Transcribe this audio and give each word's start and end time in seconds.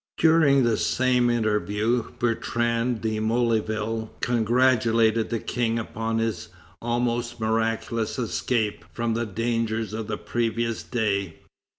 During 0.17 0.63
the 0.63 0.77
same 0.77 1.29
interview 1.29 2.05
Bertrand 2.17 3.01
de 3.01 3.19
Molleville 3.19 4.09
congratulated 4.19 5.29
the 5.29 5.37
King 5.39 5.77
upon 5.77 6.17
his 6.17 6.47
almost 6.81 7.39
miraculous 7.39 8.17
escape 8.17 8.83
from 8.93 9.13
the 9.13 9.27
dangers 9.27 9.93
of 9.93 10.07
the 10.07 10.17
previous 10.17 10.81
day. 10.81 11.35